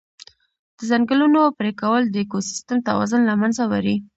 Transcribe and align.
د 0.77 0.79
ځنګلونو 0.89 1.41
پرېکول 1.57 2.03
د 2.09 2.15
اکوسیستم 2.23 2.77
توازن 2.87 3.21
له 3.29 3.35
منځه 3.41 3.63
وړي. 3.71 3.95